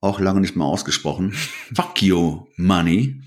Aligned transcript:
auch 0.00 0.20
lange 0.20 0.40
nicht 0.40 0.56
mehr 0.56 0.66
ausgesprochen. 0.66 1.32
Fuck 1.74 2.02
you, 2.02 2.46
money. 2.56 3.22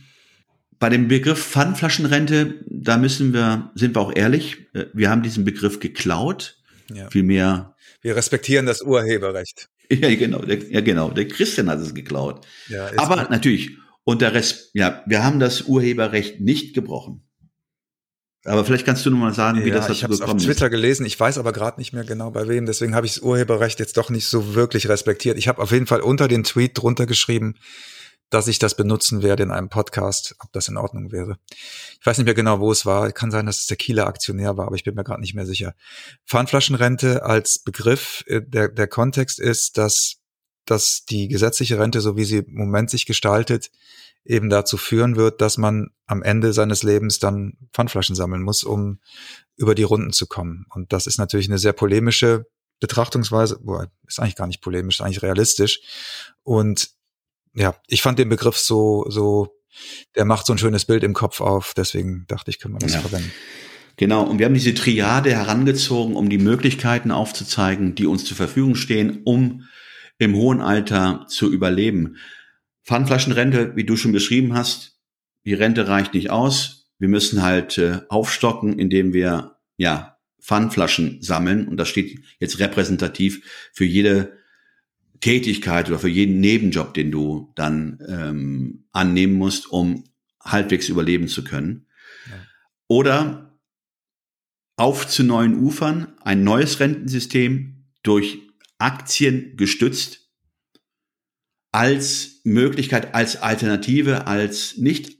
Bei 0.79 0.89
dem 0.89 1.07
Begriff 1.07 1.41
Pfandflaschenrente, 1.41 2.65
da 2.67 2.97
müssen 2.97 3.33
wir, 3.33 3.71
sind 3.75 3.95
wir 3.95 4.01
auch 4.01 4.15
ehrlich, 4.15 4.67
äh, 4.73 4.85
wir 4.93 5.09
haben 5.09 5.23
diesen 5.23 5.45
Begriff 5.45 5.79
geklaut. 5.79 6.57
Ja. 6.93 7.09
Vielmehr. 7.09 7.75
Wir 8.01 8.15
respektieren 8.15 8.65
das 8.65 8.81
Urheberrecht. 8.81 9.69
Ja, 9.91 10.15
genau, 10.15 10.39
der, 10.39 10.59
ja, 10.71 10.81
genau. 10.81 11.11
Der 11.11 11.27
Christian 11.27 11.69
hat 11.69 11.79
es 11.79 11.93
geklaut. 11.93 12.47
Ja, 12.67 12.89
Aber 12.97 13.17
gut. 13.17 13.29
natürlich, 13.29 13.77
und 14.05 14.21
der 14.21 14.33
Rest, 14.33 14.71
ja, 14.73 15.03
wir 15.05 15.23
haben 15.23 15.39
das 15.39 15.63
Urheberrecht 15.63 16.39
nicht 16.39 16.73
gebrochen. 16.73 17.21
Aber 18.45 18.65
vielleicht 18.65 18.85
kannst 18.85 19.05
du 19.05 19.09
noch 19.09 19.17
mal 19.17 19.33
sagen, 19.33 19.63
wie 19.63 19.69
ja, 19.69 19.75
das 19.75 19.87
dazu 19.87 20.01
gekommen 20.01 20.13
ist. 20.13 20.19
Ich 20.19 20.23
habe 20.23 20.33
auf 20.33 20.43
Twitter 20.43 20.69
gelesen, 20.69 21.05
ich 21.05 21.17
weiß 21.17 21.37
aber 21.37 21.53
gerade 21.53 21.79
nicht 21.79 21.93
mehr 21.93 22.03
genau 22.03 22.29
bei 22.31 22.47
wem, 22.47 22.65
deswegen 22.65 22.93
habe 22.93 23.05
ich 23.05 23.13
das 23.13 23.23
Urheberrecht 23.23 23.79
jetzt 23.79 23.95
doch 23.95 24.09
nicht 24.09 24.27
so 24.27 24.53
wirklich 24.53 24.89
respektiert. 24.89 25.37
Ich 25.37 25.47
habe 25.47 25.61
auf 25.61 25.71
jeden 25.71 25.87
Fall 25.87 26.01
unter 26.01 26.27
den 26.27 26.43
Tweet 26.43 26.77
drunter 26.77 27.05
geschrieben, 27.05 27.55
dass 28.29 28.47
ich 28.47 28.59
das 28.59 28.75
benutzen 28.75 29.21
werde 29.21 29.43
in 29.43 29.51
einem 29.51 29.69
Podcast, 29.69 30.35
ob 30.39 30.51
das 30.53 30.67
in 30.67 30.75
Ordnung 30.75 31.11
wäre. 31.11 31.37
Ich 31.99 32.05
weiß 32.05 32.17
nicht 32.17 32.25
mehr 32.25 32.33
genau, 32.33 32.59
wo 32.59 32.71
es 32.71 32.85
war. 32.85 33.11
Kann 33.11 33.31
sein, 33.31 33.45
dass 33.45 33.59
es 33.59 33.67
der 33.67 33.77
Kieler 33.77 34.07
Aktionär 34.07 34.57
war, 34.57 34.67
aber 34.67 34.75
ich 34.75 34.83
bin 34.83 34.95
mir 34.95 35.03
gerade 35.03 35.21
nicht 35.21 35.35
mehr 35.35 35.45
sicher. 35.45 35.75
Pfandflaschenrente 36.25 37.23
als 37.23 37.59
Begriff, 37.59 38.23
äh, 38.27 38.41
der, 38.41 38.69
der 38.69 38.87
Kontext 38.87 39.39
ist, 39.39 39.77
dass, 39.77 40.15
dass 40.65 41.05
die 41.05 41.27
gesetzliche 41.27 41.79
Rente, 41.79 42.01
so 42.01 42.17
wie 42.17 42.25
sie 42.25 42.39
im 42.39 42.55
Moment 42.55 42.89
sich 42.89 43.05
gestaltet, 43.05 43.69
eben 44.25 44.49
dazu 44.49 44.77
führen 44.77 45.15
wird, 45.15 45.41
dass 45.41 45.57
man 45.57 45.89
am 46.05 46.23
Ende 46.23 46.53
seines 46.53 46.83
Lebens 46.83 47.19
dann 47.19 47.57
Pfandflaschen 47.73 48.15
sammeln 48.15 48.41
muss, 48.41 48.63
um 48.63 48.99
über 49.55 49.75
die 49.75 49.83
Runden 49.83 50.13
zu 50.13 50.27
kommen. 50.27 50.65
Und 50.69 50.93
das 50.93 51.07
ist 51.07 51.17
natürlich 51.17 51.49
eine 51.49 51.57
sehr 51.57 51.73
polemische 51.73 52.45
Betrachtungsweise, 52.79 53.59
boah, 53.61 53.89
ist 54.07 54.19
eigentlich 54.19 54.35
gar 54.35 54.47
nicht 54.47 54.61
polemisch, 54.61 54.99
ist 54.99 55.05
eigentlich 55.05 55.21
realistisch. 55.21 55.81
Und 56.43 56.89
ja, 57.53 57.75
ich 57.87 58.01
fand 58.01 58.19
den 58.19 58.29
Begriff 58.29 58.57
so, 58.57 59.05
so, 59.09 59.55
der 60.15 60.25
macht 60.25 60.45
so 60.45 60.53
ein 60.53 60.57
schönes 60.57 60.85
Bild 60.85 61.03
im 61.03 61.13
Kopf 61.13 61.39
auf, 61.39 61.73
deswegen 61.75 62.25
dachte 62.27 62.49
ich, 62.51 62.59
können 62.59 62.75
wir 62.75 62.79
das 62.79 62.95
ja. 62.95 63.01
verwenden. 63.01 63.31
Genau, 63.95 64.23
und 64.23 64.39
wir 64.39 64.47
haben 64.47 64.53
diese 64.53 64.73
Triade 64.73 65.31
herangezogen, 65.31 66.15
um 66.15 66.29
die 66.29 66.39
Möglichkeiten 66.39 67.11
aufzuzeigen, 67.11 67.93
die 67.93 68.07
uns 68.07 68.25
zur 68.25 68.35
Verfügung 68.35 68.75
stehen, 68.75 69.21
um 69.23 69.67
im 70.17 70.35
hohen 70.35 70.61
Alter 70.61 71.25
zu 71.29 71.51
überleben. 71.51 72.17
Pfandflaschenrente, 72.83 73.75
wie 73.75 73.85
du 73.85 73.95
schon 73.95 74.11
beschrieben 74.11 74.53
hast, 74.53 74.99
die 75.45 75.53
Rente 75.53 75.87
reicht 75.87 76.13
nicht 76.13 76.29
aus. 76.29 76.89
Wir 76.99 77.07
müssen 77.07 77.41
halt 77.41 77.77
äh, 77.77 78.01
aufstocken, 78.09 78.79
indem 78.79 79.13
wir 79.13 79.57
ja 79.77 80.17
Pfandflaschen 80.41 81.21
sammeln. 81.21 81.67
Und 81.67 81.77
das 81.77 81.89
steht 81.89 82.19
jetzt 82.39 82.59
repräsentativ 82.59 83.71
für 83.73 83.85
jede 83.85 84.37
Tätigkeit 85.21 85.87
oder 85.87 85.99
für 85.99 86.09
jeden 86.09 86.41
Nebenjob, 86.41 86.93
den 86.93 87.11
du 87.11 87.51
dann 87.55 87.99
ähm, 88.07 88.85
annehmen 88.91 89.33
musst, 89.33 89.71
um 89.71 90.03
halbwegs 90.41 90.89
überleben 90.89 91.29
zu 91.29 91.43
können. 91.43 91.87
Ja. 92.29 92.35
Oder 92.87 93.59
auf 94.75 95.07
zu 95.07 95.23
neuen 95.23 95.55
Ufern, 95.55 96.13
ein 96.21 96.43
neues 96.43 96.79
Rentensystem 96.79 97.85
durch 98.03 98.39
Aktien 98.79 99.55
gestützt, 99.55 100.22
als 101.73 102.39
Möglichkeit, 102.43 103.15
als 103.15 103.41
Alternative, 103.41 104.27
als 104.27 104.77
nicht 104.77 105.17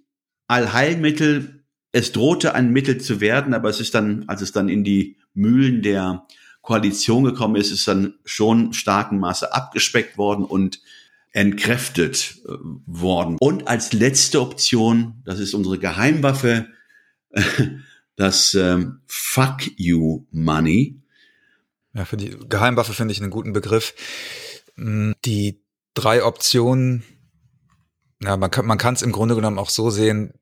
Allheilmittel. 0.48 1.66
Es 1.92 2.12
drohte 2.12 2.54
ein 2.54 2.72
Mittel 2.72 3.00
zu 3.00 3.20
werden, 3.20 3.54
aber 3.54 3.70
es 3.70 3.80
ist 3.80 3.96
dann, 3.96 4.26
als 4.28 4.42
es 4.42 4.52
dann 4.52 4.70
in 4.70 4.84
die 4.84 5.18
Mühlen 5.34 5.82
der 5.82 6.26
Koalition 6.62 7.24
gekommen 7.24 7.56
ist, 7.56 7.72
ist 7.72 7.88
dann 7.88 8.14
schon 8.24 8.72
starken 8.74 9.20
Maße 9.20 9.52
abgespeckt 9.52 10.18
worden 10.18 10.46
und 10.46 10.80
entkräftet 11.32 12.42
äh, 12.48 12.52
worden. 12.86 13.38
Und 13.40 13.68
als 13.68 13.92
letzte 13.92 14.40
Option, 14.40 15.24
das 15.26 15.40
ist 15.40 15.56
unsere 15.56 15.80
Geheimwaffe, 15.80 16.68
das 18.16 18.54
ähm, 18.54 19.02
Fuck 19.08 19.72
You 19.76 20.28
Money. 20.32 21.02
Ja, 21.96 22.06
für 22.06 22.18
die 22.18 22.38
Geheimwaffe 22.48 22.94
finde 22.94 23.12
ich 23.12 23.22
einen 23.22 23.32
guten 23.32 23.54
Begriff. 23.54 23.96
Mm, 24.76 25.14
die 25.26 25.63
drei 25.94 26.24
Optionen. 26.24 27.04
Ja, 28.22 28.38
man 28.38 28.52
kann 28.52 28.66
man 28.66 28.78
kann 28.78 28.96
es 28.96 29.02
im 29.02 29.12
Grunde 29.12 29.36
genommen 29.36 29.60
auch 29.60 29.70
so 29.70 29.90
sehen. 29.90 30.34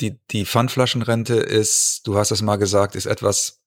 Die 0.00 0.20
die 0.30 0.46
Pfandflaschenrente 0.46 1.34
ist, 1.34 2.06
du 2.06 2.16
hast 2.16 2.30
es 2.30 2.42
mal 2.42 2.56
gesagt, 2.56 2.94
ist 2.94 3.06
etwas. 3.06 3.60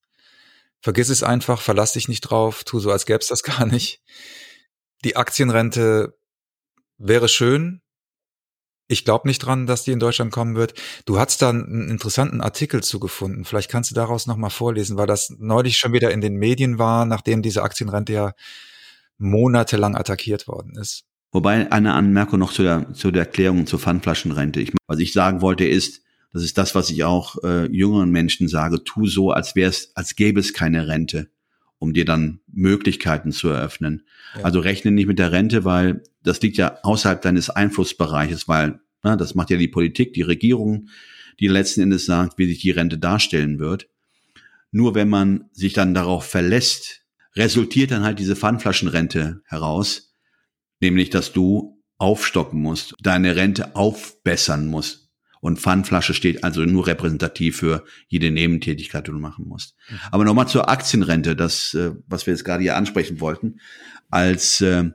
Vergiss 0.81 1.09
es 1.09 1.23
einfach, 1.23 1.61
verlass 1.61 1.93
dich 1.93 2.07
nicht 2.07 2.21
drauf, 2.21 2.63
tu 2.63 2.79
so, 2.79 2.91
als 2.91 3.05
gäbe 3.05 3.19
es 3.19 3.27
das 3.27 3.43
gar 3.43 3.65
nicht. 3.65 4.01
Die 5.03 5.15
Aktienrente 5.15 6.17
wäre 6.97 7.29
schön. 7.29 7.81
Ich 8.91 9.05
glaube 9.05 9.27
nicht 9.27 9.39
dran, 9.39 9.67
dass 9.67 9.83
die 9.83 9.91
in 9.91 9.99
Deutschland 9.99 10.31
kommen 10.31 10.55
wird. 10.55 10.73
Du 11.05 11.19
hast 11.19 11.41
da 11.43 11.49
einen 11.49 11.89
interessanten 11.89 12.41
Artikel 12.41 12.81
zugefunden. 12.83 13.45
Vielleicht 13.45 13.69
kannst 13.69 13.91
du 13.91 13.95
daraus 13.95 14.25
noch 14.25 14.35
mal 14.35 14.49
vorlesen, 14.49 14.97
weil 14.97 15.05
das 15.05 15.29
neulich 15.37 15.77
schon 15.77 15.93
wieder 15.93 16.11
in 16.11 16.21
den 16.21 16.35
Medien 16.35 16.79
war, 16.79 17.05
nachdem 17.05 17.43
diese 17.43 17.61
Aktienrente 17.61 18.13
ja 18.13 18.33
monatelang 19.19 19.95
attackiert 19.95 20.47
worden 20.47 20.75
ist. 20.75 21.08
Wobei 21.31 21.71
eine 21.71 21.93
Anmerkung 21.93 22.39
noch 22.39 22.53
zu 22.53 22.63
der, 22.63 22.93
zu 22.93 23.11
der 23.11 23.23
Erklärung 23.23 23.67
zur 23.67 23.79
Pfandflaschenrente. 23.79 24.61
Ich, 24.61 24.73
was 24.87 24.99
ich 24.99 25.13
sagen 25.13 25.41
wollte 25.41 25.65
ist, 25.65 26.01
das 26.33 26.43
ist 26.43 26.57
das, 26.57 26.75
was 26.75 26.89
ich 26.89 27.03
auch 27.03 27.43
äh, 27.43 27.65
jüngeren 27.71 28.11
Menschen 28.11 28.47
sage, 28.47 28.83
tu 28.83 29.05
so, 29.05 29.31
als 29.31 29.55
wäre 29.55 29.69
es, 29.69 29.91
als 29.95 30.15
gäbe 30.15 30.39
es 30.39 30.53
keine 30.53 30.87
Rente, 30.87 31.29
um 31.77 31.93
dir 31.93 32.05
dann 32.05 32.39
Möglichkeiten 32.47 33.31
zu 33.31 33.49
eröffnen. 33.49 34.03
Ja. 34.35 34.45
Also 34.45 34.59
rechne 34.59 34.91
nicht 34.91 35.07
mit 35.07 35.19
der 35.19 35.31
Rente, 35.31 35.65
weil 35.65 36.03
das 36.23 36.41
liegt 36.41 36.57
ja 36.57 36.77
außerhalb 36.83 37.21
deines 37.21 37.49
Einflussbereiches, 37.49 38.47
weil 38.47 38.79
na, 39.03 39.15
das 39.15 39.33
macht 39.33 39.49
ja 39.49 39.57
die 39.57 39.67
Politik, 39.67 40.13
die 40.13 40.21
Regierung, 40.21 40.89
die 41.39 41.47
letzten 41.47 41.81
Endes 41.81 42.05
sagt, 42.05 42.37
wie 42.37 42.47
sich 42.47 42.59
die 42.59 42.71
Rente 42.71 42.97
darstellen 42.97 43.59
wird. 43.59 43.87
Nur 44.71 44.93
wenn 44.93 45.09
man 45.09 45.45
sich 45.51 45.73
dann 45.73 45.93
darauf 45.93 46.25
verlässt, 46.25 47.01
resultiert 47.35 47.91
dann 47.91 48.03
halt 48.03 48.19
diese 48.19 48.35
Pfandflaschenrente 48.35 49.41
heraus, 49.45 50.08
nämlich 50.79 51.09
dass 51.09 51.33
du 51.33 51.79
aufstocken 51.99 52.61
musst, 52.61 52.95
deine 53.01 53.35
Rente 53.35 53.75
aufbessern 53.75 54.67
musst. 54.67 55.09
Und 55.41 55.59
Pfandflasche 55.59 56.13
steht 56.13 56.43
also 56.43 56.65
nur 56.65 56.87
repräsentativ 56.87 57.57
für 57.57 57.85
jede 58.07 58.29
Nebentätigkeit, 58.29 59.07
die 59.07 59.11
du 59.11 59.19
machen 59.19 59.47
musst. 59.47 59.75
Mhm. 59.89 59.99
Aber 60.11 60.25
nochmal 60.25 60.47
zur 60.47 60.69
Aktienrente, 60.69 61.35
das, 61.35 61.73
äh, 61.73 61.91
was 62.07 62.25
wir 62.25 62.33
jetzt 62.33 62.43
gerade 62.43 62.61
hier 62.61 62.75
ansprechen 62.75 63.21
wollten, 63.21 63.59
als 64.09 64.59
äh, 64.59 64.89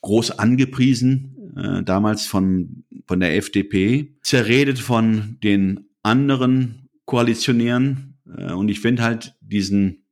groß 0.00 0.32
angepriesen, 0.32 1.36
äh, 1.56 1.82
damals 1.84 2.26
von, 2.26 2.84
von 3.06 3.20
der 3.20 3.36
FDP, 3.36 4.16
zerredet 4.22 4.78
von 4.78 5.38
den 5.42 5.88
anderen 6.02 6.88
Koalitionären. 7.04 8.18
Und 8.24 8.68
ich 8.68 8.80
finde 8.80 9.02
halt 9.02 9.34
diesen, 9.40 10.04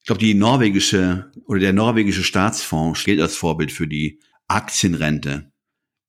ich 0.00 0.06
glaube, 0.06 0.20
die 0.20 0.34
norwegische 0.34 1.30
oder 1.46 1.60
der 1.60 1.72
norwegische 1.72 2.24
Staatsfonds 2.24 3.04
gilt 3.04 3.20
als 3.20 3.36
Vorbild 3.36 3.72
für 3.72 3.86
die 3.86 4.20
Aktienrente 4.52 5.50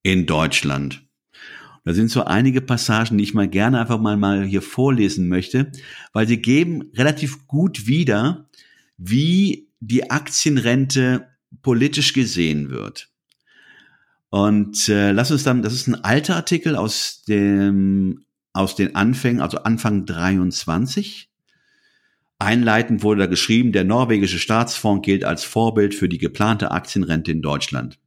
in 0.03 0.25
Deutschland. 0.25 1.07
Da 1.85 1.94
sind 1.94 2.09
so 2.09 2.25
einige 2.25 2.62
Passagen, 2.62 3.18
die 3.18 3.23
ich 3.23 3.33
mal 3.33 3.47
gerne 3.47 3.79
einfach 3.79 4.00
mal, 4.00 4.18
mal 4.18 4.44
hier 4.44 4.62
vorlesen 4.62 5.27
möchte, 5.29 5.71
weil 6.12 6.27
sie 6.27 6.41
geben 6.41 6.91
relativ 6.94 7.47
gut 7.47 7.88
wieder, 7.88 8.50
wie 8.97 9.69
die 9.79 10.12
Aktienrente 10.12 11.27
politisch 11.62 12.13
gesehen 12.13 12.69
wird. 12.69 13.09
Und 14.29 14.89
äh, 14.89 15.12
lass 15.12 15.31
uns 15.31 15.44
dann, 15.44 15.62
das 15.62 15.73
ist 15.73 15.88
ein 15.88 16.03
alter 16.03 16.35
Artikel 16.35 16.75
aus 16.75 17.23
dem 17.23 18.25
aus 18.53 18.75
den 18.75 18.95
Anfängen, 18.95 19.41
also 19.41 19.59
Anfang 19.59 20.06
23. 20.06 21.29
Einleitend 22.38 23.01
wurde 23.01 23.21
da 23.21 23.25
geschrieben, 23.25 23.71
der 23.71 23.83
norwegische 23.83 24.38
Staatsfonds 24.38 25.03
gilt 25.06 25.23
als 25.23 25.44
Vorbild 25.44 25.95
für 25.95 26.07
die 26.07 26.19
geplante 26.19 26.69
Aktienrente 26.71 27.31
in 27.31 27.41
Deutschland. 27.41 28.00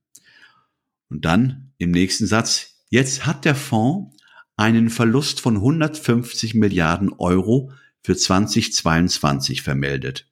Und 1.09 1.25
dann 1.25 1.73
im 1.79 1.91
nächsten 1.91 2.27
Satz, 2.27 2.83
jetzt 2.91 3.27
hat 3.27 3.45
der 3.45 3.55
Fonds 3.55 4.17
einen 4.57 4.91
Verlust 4.91 5.41
von 5.41 5.57
150 5.57 6.55
Milliarden 6.55 7.13
Euro 7.13 7.73
für 8.03 8.17
2022 8.17 9.63
vermeldet. 9.63 10.27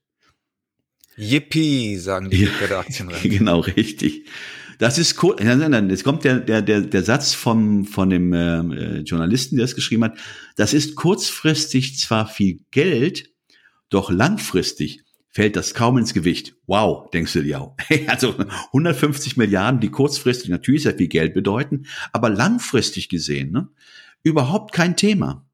Yippie, 1.17 1.97
sagen 1.99 2.31
die 2.31 2.45
ja, 2.45 2.51
der 2.69 2.79
Aktienrente. 2.79 3.29
Genau, 3.29 3.61
richtig. 3.61 4.27
Das 4.79 4.99
ist 4.99 5.23
cool. 5.23 5.37
Jetzt 5.39 6.03
kommt 6.03 6.25
der, 6.25 6.41
der, 6.41 6.63
der, 6.63 6.81
der 6.81 7.03
Satz 7.05 7.35
vom, 7.35 7.85
von 7.85 8.11
dem 8.11 8.33
äh, 8.33 8.99
Journalisten, 9.01 9.57
der 9.57 9.67
es 9.67 9.77
geschrieben 9.77 10.05
hat. 10.05 10.19
Das 10.57 10.75
ist 10.75 10.97
kurzfristig 10.97 11.99
zwar 11.99 12.27
viel 12.27 12.61
Geld, 12.73 13.31
doch 13.89 14.11
langfristig 14.11 15.04
fällt 15.35 15.57
das 15.57 15.75
kaum 15.75 15.99
ins 15.99 16.15
Gewicht. 16.15 16.55
Wow, 16.67 17.11
denkst 17.11 17.33
du 17.33 17.43
dir 17.43 17.61
auch. 17.61 17.77
Also 18.07 18.37
150 18.69 19.37
Milliarden, 19.37 19.81
die 19.81 19.91
kurzfristig 19.91 20.49
natürlich 20.49 20.85
sehr 20.85 20.95
viel 20.95 21.09
Geld 21.09 21.35
bedeuten, 21.35 21.87
aber 22.13 22.31
langfristig 22.31 23.09
gesehen, 23.09 23.51
ne, 23.51 23.69
überhaupt 24.23 24.73
kein 24.73 24.97
Thema. 24.97 25.45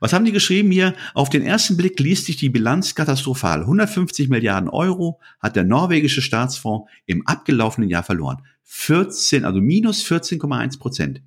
Was 0.00 0.12
haben 0.12 0.24
die 0.24 0.32
geschrieben 0.32 0.70
hier? 0.70 0.94
Auf 1.14 1.30
den 1.30 1.42
ersten 1.42 1.76
Blick 1.76 1.98
liest 2.00 2.26
sich 2.26 2.36
die 2.36 2.48
Bilanz 2.48 2.94
katastrophal. 2.94 3.60
150 3.60 4.28
Milliarden 4.28 4.68
Euro 4.68 5.20
hat 5.40 5.56
der 5.56 5.64
norwegische 5.64 6.22
Staatsfonds 6.22 6.90
im 7.06 7.26
abgelaufenen 7.26 7.90
Jahr 7.90 8.02
verloren. 8.02 8.42
14, 8.64 9.44
also 9.44 9.60
minus 9.60 10.04
14,1 10.04 10.78
Prozent. 10.78 11.22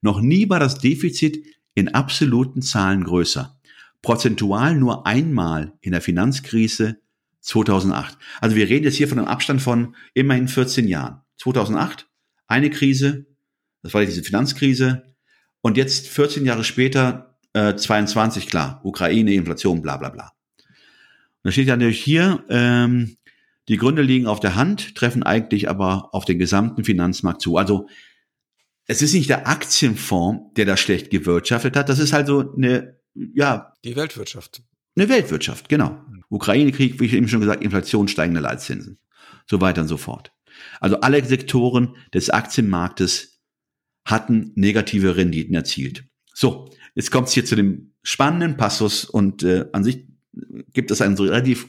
Noch 0.00 0.20
nie 0.20 0.48
war 0.48 0.60
das 0.60 0.78
Defizit 0.78 1.44
in 1.74 1.88
absoluten 1.94 2.62
Zahlen 2.62 3.04
größer. 3.04 3.56
Prozentual 4.04 4.76
nur 4.76 5.06
einmal 5.06 5.72
in 5.80 5.92
der 5.92 6.02
Finanzkrise 6.02 6.98
2008. 7.40 8.18
Also 8.40 8.54
wir 8.54 8.68
reden 8.68 8.84
jetzt 8.84 8.96
hier 8.96 9.08
von 9.08 9.18
einem 9.18 9.28
Abstand 9.28 9.62
von 9.62 9.96
immerhin 10.12 10.46
14 10.46 10.86
Jahren. 10.86 11.22
2008, 11.38 12.06
eine 12.46 12.70
Krise, 12.70 13.26
das 13.82 13.94
war 13.94 14.04
diese 14.04 14.22
Finanzkrise. 14.22 15.14
Und 15.62 15.78
jetzt 15.78 16.08
14 16.08 16.44
Jahre 16.44 16.64
später, 16.64 17.38
äh, 17.54 17.74
22, 17.74 18.46
klar, 18.46 18.80
Ukraine, 18.84 19.32
Inflation, 19.32 19.80
bla 19.80 19.96
bla 19.96 20.10
bla. 20.10 20.32
Und 20.58 20.64
da 21.44 21.50
steht 21.50 21.68
ja 21.68 21.76
natürlich 21.76 22.02
hier, 22.02 22.44
ähm, 22.50 23.16
die 23.68 23.78
Gründe 23.78 24.02
liegen 24.02 24.26
auf 24.26 24.40
der 24.40 24.54
Hand, 24.54 24.94
treffen 24.94 25.22
eigentlich 25.22 25.70
aber 25.70 26.10
auf 26.12 26.26
den 26.26 26.38
gesamten 26.38 26.84
Finanzmarkt 26.84 27.40
zu. 27.40 27.56
Also 27.56 27.88
es 28.86 29.00
ist 29.00 29.14
nicht 29.14 29.30
der 29.30 29.48
Aktienfonds, 29.48 30.52
der 30.56 30.66
da 30.66 30.76
schlecht 30.76 31.08
gewirtschaftet 31.10 31.74
hat, 31.74 31.88
das 31.88 31.98
ist 31.98 32.12
halt 32.12 32.26
so 32.26 32.52
eine, 32.54 32.98
ja. 33.14 33.72
Die 33.84 33.96
Weltwirtschaft. 33.96 34.62
Eine 34.96 35.08
Weltwirtschaft, 35.08 35.68
genau. 35.68 36.00
Ukraine-Krieg, 36.28 37.00
wie 37.00 37.06
ich 37.06 37.14
eben 37.14 37.28
schon 37.28 37.40
gesagt, 37.40 37.62
Inflation, 37.62 38.08
steigende 38.08 38.40
Leitzinsen. 38.40 38.98
So 39.46 39.60
weiter 39.60 39.82
und 39.82 39.88
so 39.88 39.96
fort. 39.96 40.32
Also 40.80 41.00
alle 41.00 41.24
Sektoren 41.24 41.96
des 42.12 42.30
Aktienmarktes 42.30 43.40
hatten 44.04 44.52
negative 44.54 45.16
Renditen 45.16 45.54
erzielt. 45.54 46.04
So, 46.32 46.70
jetzt 46.94 47.10
kommt 47.10 47.28
es 47.28 47.34
hier 47.34 47.44
zu 47.44 47.56
dem 47.56 47.92
spannenden 48.02 48.56
Passus 48.56 49.04
und 49.04 49.42
äh, 49.42 49.66
an 49.72 49.82
sich 49.82 50.06
gibt 50.72 50.90
es 50.90 51.00
einen 51.00 51.16
so 51.16 51.24
relativ 51.24 51.68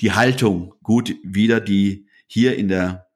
die 0.00 0.12
Haltung 0.12 0.74
gut 0.82 1.14
wieder, 1.22 1.60
die 1.60 2.06
hier 2.26 2.56
in 2.56 2.68
der 2.68 3.06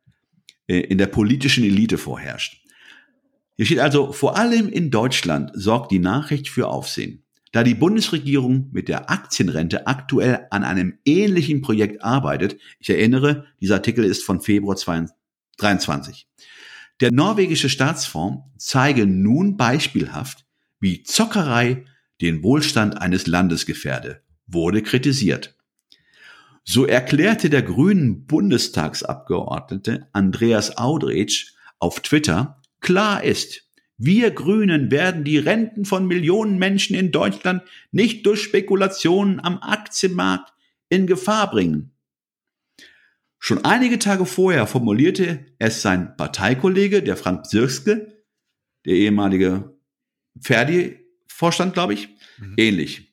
äh, 0.67 0.81
in 0.81 0.99
der 0.99 1.07
politischen 1.07 1.65
Elite 1.65 1.99
vorherrscht. 1.99 2.63
Hier 3.57 3.67
steht 3.67 3.81
also, 3.81 4.13
vor 4.13 4.37
allem 4.37 4.69
in 4.69 4.91
Deutschland 4.91 5.51
sorgt 5.55 5.91
die 5.91 5.99
Nachricht 5.99 6.49
für 6.49 6.69
Aufsehen. 6.69 7.25
Da 7.53 7.65
die 7.65 7.75
Bundesregierung 7.75 8.69
mit 8.73 8.89
der 8.89 9.11
Aktienrente 9.11 9.87
aktuell 9.87 10.47
an 10.51 10.63
einem 10.63 10.99
ähnlichen 11.05 11.63
Projekt 11.63 12.03
arbeitet, 12.03 12.61
ich 12.79 12.91
erinnere, 12.91 13.47
dieser 13.61 13.77
Artikel 13.77 14.05
ist 14.05 14.23
von 14.23 14.41
Februar 14.41 14.77
2023. 14.77 16.29
Der 17.01 17.11
norwegische 17.11 17.69
Staatsfonds 17.69 18.45
zeige 18.59 19.07
nun 19.07 19.57
beispielhaft, 19.57 20.47
wie 20.79 21.03
Zockerei 21.03 21.85
den 22.21 22.43
Wohlstand 22.43 23.01
eines 23.01 23.27
Landes 23.27 23.67
gefährde, 23.67 24.23
wurde 24.47 24.83
kritisiert. 24.83 25.57
So 26.63 26.87
erklärte 26.87 27.51
der 27.51 27.63
grünen 27.63 28.27
Bundestagsabgeordnete 28.27 30.09
Andreas 30.13 30.77
Audretsch 30.77 31.55
auf 31.79 32.01
Twitter, 32.01 32.63
klar 32.81 33.25
ist, 33.25 33.70
wir 34.03 34.31
Grünen 34.31 34.91
werden 34.91 35.25
die 35.25 35.37
Renten 35.37 35.85
von 35.85 36.07
Millionen 36.07 36.59
Menschen 36.59 36.97
in 36.97 37.13
Deutschland 37.13 37.63
nicht 37.93 38.25
durch 38.25 38.43
Spekulationen 38.43 39.41
am 39.41 39.59
Aktienmarkt 39.59 40.55
in 40.89 41.07
Gefahr 41.07 41.51
bringen. 41.51 41.93
Schon 43.39 43.63
einige 43.63 43.99
Tage 43.99 44.25
vorher 44.25 44.67
formulierte 44.67 45.45
es 45.59 45.83
sein 45.83 46.17
Parteikollege, 46.17 47.03
der 47.03 47.19
Frank 47.19 47.45
Sirske, 47.45 48.25
der 48.87 48.95
ehemalige 48.95 49.79
Ferdi-Vorstand, 50.41 51.75
glaube 51.75 51.93
ich, 51.93 52.09
mhm. 52.39 52.55
ähnlich. 52.57 53.13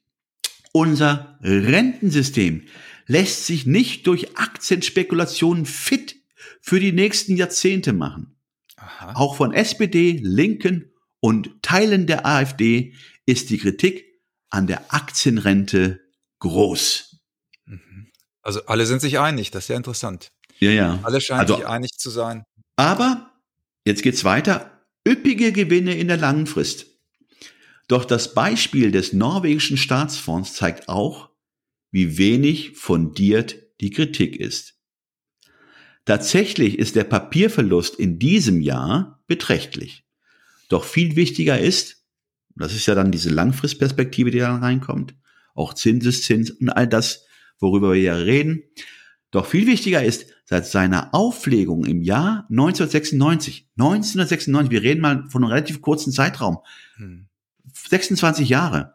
Unser 0.71 1.37
Rentensystem 1.41 2.63
lässt 3.07 3.45
sich 3.45 3.65
nicht 3.65 4.07
durch 4.07 4.37
Aktienspekulationen 4.37 5.65
fit 5.65 6.15
für 6.61 6.79
die 6.79 6.93
nächsten 6.93 7.35
Jahrzehnte 7.35 7.91
machen. 7.91 8.36
Aha. 8.77 9.13
Auch 9.15 9.35
von 9.35 9.53
SPD, 9.53 10.19
Linken 10.23 10.93
und 11.19 11.61
Teilen 11.61 12.07
der 12.07 12.25
AfD 12.25 12.93
ist 13.25 13.49
die 13.49 13.57
Kritik 13.57 14.05
an 14.49 14.67
der 14.67 14.93
Aktienrente 14.93 15.99
groß. 16.39 17.19
Mhm. 17.65 18.11
Also 18.41 18.65
alle 18.65 18.85
sind 18.85 19.01
sich 19.01 19.19
einig, 19.19 19.51
das 19.51 19.65
ist 19.65 19.69
ja 19.69 19.75
interessant. 19.75 20.31
Ja, 20.59 20.71
ja. 20.71 20.99
Alle 21.03 21.21
scheinen 21.21 21.41
also, 21.41 21.55
sich 21.55 21.67
einig 21.67 21.97
zu 21.97 22.09
sein. 22.09 22.43
Aber 22.75 23.31
jetzt 23.85 24.03
geht's 24.03 24.23
weiter. 24.23 24.85
Üppige 25.07 25.51
Gewinne 25.51 25.95
in 25.95 26.07
der 26.07 26.17
langen 26.17 26.47
Frist. 26.47 26.87
Doch 27.87 28.05
das 28.05 28.33
Beispiel 28.33 28.91
des 28.91 29.13
norwegischen 29.13 29.77
Staatsfonds 29.77 30.53
zeigt 30.53 30.89
auch, 30.89 31.29
wie 31.91 32.17
wenig 32.17 32.77
fundiert 32.77 33.55
die 33.79 33.91
Kritik 33.91 34.35
ist. 34.35 34.76
Tatsächlich 36.07 36.79
ist 36.79 36.95
der 36.95 37.03
Papierverlust 37.03 37.95
in 37.95 38.17
diesem 38.17 38.61
Jahr 38.61 39.21
beträchtlich. 39.27 40.05
Doch 40.69 40.85
viel 40.85 41.17
wichtiger 41.17 41.59
ist, 41.59 42.05
das 42.55 42.73
ist 42.73 42.85
ja 42.85 42.95
dann 42.95 43.11
diese 43.11 43.29
Langfristperspektive, 43.29 44.31
die 44.31 44.39
da 44.39 44.55
reinkommt, 44.55 45.15
auch 45.53 45.73
Zinseszins 45.73 46.51
und 46.51 46.69
all 46.69 46.87
das, 46.87 47.25
worüber 47.59 47.91
wir 47.91 48.01
ja 48.01 48.15
reden. 48.15 48.63
Doch 49.31 49.47
viel 49.47 49.67
wichtiger 49.67 50.01
ist, 50.01 50.27
seit 50.45 50.65
seiner 50.65 51.13
Auflegung 51.13 51.83
im 51.83 52.01
Jahr 52.01 52.47
1996, 52.51 53.67
1996, 53.77 54.71
wir 54.71 54.83
reden 54.83 55.01
mal 55.01 55.25
von 55.29 55.43
einem 55.43 55.51
relativ 55.51 55.81
kurzen 55.81 56.13
Zeitraum, 56.13 56.59
26 57.73 58.45
hm. 58.45 58.49
Jahre, 58.49 58.93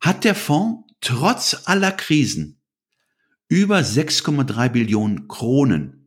hat 0.00 0.24
der 0.24 0.34
Fonds 0.34 0.90
trotz 1.02 1.64
aller 1.66 1.92
Krisen 1.92 2.62
über 3.48 3.80
6,3 3.80 4.70
Billionen 4.70 5.28
Kronen 5.28 5.97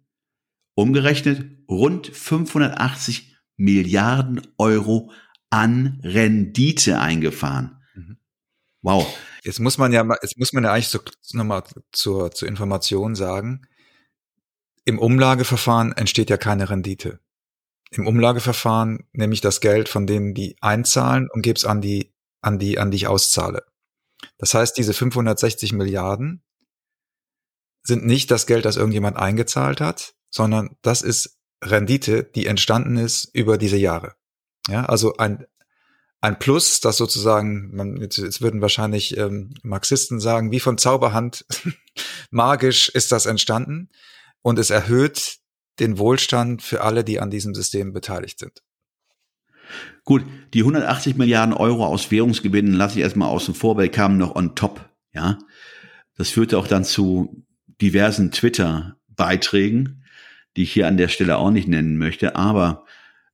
Umgerechnet 0.76 1.46
rund 1.70 2.08
580 2.08 3.36
Milliarden 3.58 4.42
Euro 4.58 5.12
an 5.50 6.00
Rendite 6.04 7.00
eingefahren. 7.00 7.78
Mhm. 7.94 8.18
Wow. 8.82 9.18
Jetzt 9.44 9.60
muss 9.60 9.78
man 9.78 9.92
ja, 9.92 10.08
jetzt 10.22 10.38
muss 10.38 10.54
man 10.54 10.64
ja 10.64 10.74
eigentlich 10.74 10.90
so, 10.90 11.00
nochmal 11.34 11.64
zur, 11.92 12.32
zur 12.32 12.48
Information 12.48 13.16
sagen, 13.16 13.68
im 14.86 14.98
Umlageverfahren 14.98 15.92
entsteht 15.92 16.30
ja 16.30 16.38
keine 16.38 16.70
Rendite. 16.70 17.20
Im 17.92 18.08
Umlageverfahren 18.08 19.08
nehme 19.12 19.34
ich 19.34 19.42
das 19.42 19.62
Geld 19.62 19.90
von 19.90 20.08
denen, 20.08 20.34
die 20.34 20.56
einzahlen 20.62 21.30
und 21.32 21.42
gebe 21.42 21.58
es 21.58 21.66
an 21.66 21.82
die, 21.82 22.14
an 22.42 22.58
die, 22.58 22.80
an 22.80 22.90
die 22.90 22.98
ich 22.98 23.08
auszahle. 23.08 23.66
Das 24.38 24.54
heißt, 24.54 24.78
diese 24.78 24.94
560 24.94 25.74
Milliarden 25.74 26.42
sind 27.84 28.06
nicht 28.06 28.32
das 28.32 28.48
Geld, 28.48 28.66
das 28.66 28.78
irgendjemand 28.78 29.18
eingezahlt 29.18 29.82
hat, 29.82 30.16
sondern 30.32 30.76
das 30.82 31.04
ist 31.04 31.38
Rendite, 31.64 32.24
die 32.24 32.48
entstanden 32.48 32.98
ist 32.98 33.26
über 33.34 33.60
diese 33.60 33.78
Jahre. 33.78 34.16
Ja, 34.68 34.86
also 34.86 35.18
ein, 35.18 35.46
ein 36.22 36.40
Plus, 36.40 36.80
das 36.80 36.98
sozusagen, 36.98 37.76
man, 37.76 37.98
jetzt, 37.98 38.18
jetzt 38.18 38.42
würden 38.42 38.62
wahrscheinlich 38.62 39.18
ähm, 39.18 39.54
Marxisten 39.62 40.20
sagen, 40.20 40.52
wie 40.52 40.60
von 40.60 40.78
Zauberhand, 40.78 41.46
magisch 42.32 42.90
ist 42.90 43.12
das 43.12 43.26
entstanden 43.28 43.90
und 44.42 44.58
es 44.58 44.70
erhöht 44.70 45.38
den 45.80 45.98
Wohlstand 45.98 46.62
für 46.62 46.82
alle, 46.82 47.04
die 47.04 47.20
an 47.20 47.30
diesem 47.32 47.54
System 47.54 47.94
beteiligt 47.94 48.40
sind. 48.40 48.64
Gut, 50.04 50.24
die 50.54 50.60
180 50.60 51.16
Milliarden 51.16 51.54
Euro 51.54 51.86
aus 51.86 52.12
Währungsgewinnen 52.12 52.74
lasse 52.74 53.00
ich 53.00 53.04
erstmal 53.04 53.30
außen 53.30 53.54
vor, 53.54 53.78
weil 53.78 53.90
kamen 53.90 54.18
noch 54.18 54.36
on 54.36 54.56
top, 54.56 54.90
ja. 55.14 55.38
Das 56.18 56.30
führte 56.30 56.58
auch 56.58 56.68
dann 56.68 56.84
zu 56.84 57.46
diversen 57.82 58.32
Twitter-Beiträgen, 58.32 60.01
die 60.56 60.64
ich 60.64 60.74
hier 60.74 60.88
an 60.88 60.98
der 60.98 61.08
Stelle 61.08 61.38
auch 61.38 61.52
nicht 61.52 61.68
nennen 61.68 61.98
möchte. 61.98 62.36
Aber 62.36 62.86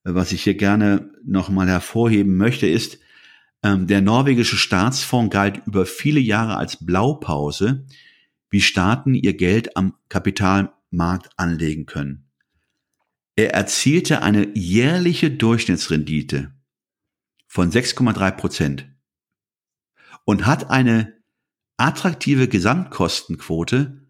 äh, 0.03 0.13
was 0.13 0.31
ich 0.31 0.43
hier 0.43 0.55
gerne 0.55 1.12
nochmal 1.24 1.67
hervorheben 1.67 2.38
möchte, 2.38 2.67
ist, 2.67 3.00
ähm, 3.63 3.88
der 3.88 4.01
norwegische 4.01 4.57
Staatsfonds 4.57 5.33
galt 5.33 5.62
über 5.65 5.86
viele 5.86 6.19
Jahre 6.19 6.57
als 6.57 6.86
Blaupause, 6.86 7.86
wie 8.50 8.62
Staaten 8.62 9.13
ihr 9.13 9.36
Geld 9.36 9.75
am 9.75 9.95
Kapitalmarkt 10.09 11.31
anlegen 11.38 11.86
können. 11.86 12.29
Er 13.36 13.53
erzielte 13.53 14.21
eine 14.21 14.47
jährliche 14.55 15.29
Durchschnittsrendite 15.29 16.53
von 17.45 17.71
6,3 17.71 18.31
Prozent 18.31 18.89
und 20.25 20.45
hat 20.45 20.69
eine 20.69 21.13
attraktive 21.77 22.47
Gesamtkostenquote 22.47 24.07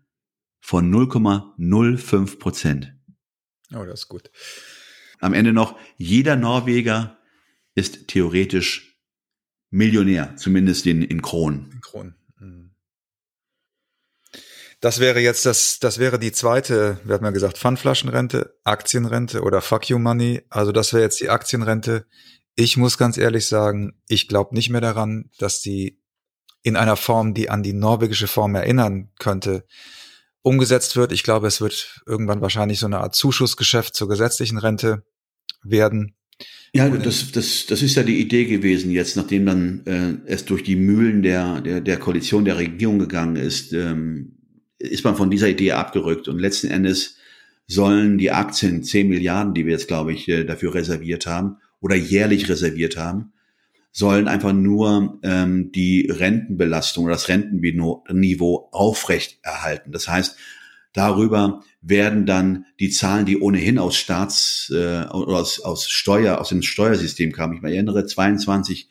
von 0.60 0.92
0,05 0.94 2.40
Prozent. 2.40 2.97
Oh, 3.74 3.84
das 3.84 4.02
ist 4.02 4.08
gut. 4.08 4.32
Am 5.20 5.34
Ende 5.34 5.54
noch, 5.54 5.78
jeder 5.98 6.36
Norweger 6.36 7.18
ist 7.76 8.08
theoretisch 8.08 8.98
Millionär, 9.70 10.36
zumindest 10.38 10.86
in, 10.86 11.02
in 11.02 11.22
Kronen. 11.22 11.72
In 11.72 11.82
Kronen. 11.82 12.16
Mhm. 12.40 12.76
Das 14.80 15.00
wäre 15.00 15.20
jetzt 15.20 15.46
das, 15.46 15.80
das 15.80 15.98
wäre 15.98 16.20
die 16.20 16.32
zweite, 16.32 17.00
wir 17.04 17.16
hatten 17.16 17.26
ja 17.26 17.32
gesagt, 17.32 17.58
Pfandflaschenrente, 17.58 18.58
Aktienrente 18.64 19.42
oder 19.42 19.62
Fuck 19.62 19.90
You 19.90 19.98
Money. 19.98 20.44
Also 20.50 20.72
das 20.72 20.94
wäre 20.94 21.04
jetzt 21.04 21.20
die 21.20 21.30
Aktienrente. 21.30 22.06
Ich 22.56 22.78
muss 22.78 22.98
ganz 22.98 23.18
ehrlich 23.18 23.48
sagen, 23.48 24.00
ich 24.08 24.28
glaube 24.28 24.56
nicht 24.56 24.70
mehr 24.70 24.82
daran, 24.82 25.32
dass 25.40 25.62
die 25.62 26.00
in 26.62 26.76
einer 26.76 26.96
Form, 26.96 27.34
die 27.34 27.50
an 27.50 27.64
die 27.64 27.74
norwegische 27.74 28.28
Form 28.28 28.54
erinnern 28.54 29.10
könnte, 29.20 29.66
umgesetzt 30.48 30.96
wird. 30.96 31.12
Ich 31.12 31.24
glaube, 31.24 31.48
es 31.48 31.60
wird 31.60 32.02
irgendwann 32.06 32.42
wahrscheinlich 32.42 32.80
so 32.80 32.86
eine 32.86 33.00
Art 33.00 33.16
Zuschussgeschäft 33.16 33.96
zur 33.96 34.08
gesetzlichen 34.08 34.58
Rente 34.58 35.04
werden. 35.62 36.16
Ja, 36.74 36.90
das, 36.90 37.32
das, 37.32 37.66
das 37.66 37.82
ist 37.82 37.96
ja 37.96 38.04
die 38.04 38.20
Idee 38.20 38.46
gewesen 38.46 38.92
jetzt, 38.92 39.18
nachdem 39.18 39.46
dann 39.46 39.86
äh, 39.86 40.32
es 40.32 40.46
durch 40.46 40.64
die 40.64 40.76
Mühlen 40.76 41.22
der, 41.22 41.62
der, 41.62 41.82
der 41.82 41.98
Koalition 41.98 42.46
der 42.46 42.58
Regierung 42.58 43.00
gegangen 43.00 43.36
ist, 43.36 43.74
ähm, 43.74 44.38
ist 44.78 45.04
man 45.04 45.16
von 45.16 45.32
dieser 45.32 45.50
Idee 45.50 45.72
abgerückt 45.72 46.28
und 46.28 46.40
letzten 46.40 46.68
Endes 46.68 47.16
sollen 47.66 48.18
die 48.18 48.32
Aktien 48.32 48.84
10 48.84 49.10
Milliarden, 49.10 49.54
die 49.54 49.66
wir 49.66 49.74
jetzt, 49.74 49.88
glaube 49.88 50.14
ich, 50.14 50.28
äh, 50.30 50.46
dafür 50.46 50.76
reserviert 50.76 51.26
haben 51.26 51.58
oder 51.82 51.96
jährlich 51.96 52.48
reserviert 52.48 52.96
haben, 52.96 53.34
sollen 53.92 54.28
einfach 54.28 54.54
nur 54.54 55.20
ähm, 55.24 55.72
die 55.72 56.08
Rentenbelastung 56.10 57.06
oder 57.06 57.14
das 57.14 57.30
Rentenniveau 57.30 58.70
aufrecht 58.72 59.40
erhalten. 59.42 59.92
Das 59.92 60.08
heißt, 60.08 60.38
darüber 60.94 61.64
werden 61.82 62.26
dann 62.26 62.66
die 62.80 62.90
Zahlen, 62.90 63.26
die 63.26 63.40
ohnehin 63.40 63.80
aus 63.80 63.96
Staats 63.96 64.72
äh, 64.72 65.06
oder 65.08 65.38
aus, 65.38 65.60
aus 65.60 65.90
Steuer, 65.90 66.40
aus 66.40 66.50
dem 66.50 66.62
Steuersystem 66.62 67.32
kamen, 67.32 67.58
ich 67.58 67.64
erinnere, 67.64 68.06
22 68.06 68.90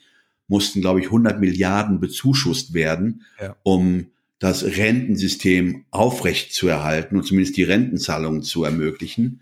mussten, 0.49 0.81
glaube 0.81 1.01
ich, 1.01 1.07
100 1.07 1.41
Milliarden 1.41 2.01
bezuschusst 2.01 2.75
werden, 2.75 3.23
ja. 3.41 3.57
um 3.63 4.07
das 4.39 4.65
Rentensystem 4.65 5.87
aufrecht 5.91 6.53
zu 6.53 6.69
erhalten 6.69 7.17
und 7.17 7.25
zumindest 7.25 7.57
die 7.57 7.63
Rentenzahlungen 7.63 8.43
zu 8.43 8.65
ermöglichen. 8.65 9.41